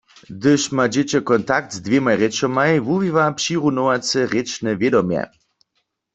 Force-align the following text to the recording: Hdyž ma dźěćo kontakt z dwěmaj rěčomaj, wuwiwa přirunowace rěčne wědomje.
Hdyž 0.29 0.61
ma 0.75 0.85
dźěćo 0.93 1.19
kontakt 1.29 1.69
z 1.75 1.79
dwěmaj 1.85 2.15
rěčomaj, 2.21 2.73
wuwiwa 2.87 3.25
přirunowace 3.39 4.19
rěčne 4.31 4.71
wědomje. 4.81 5.23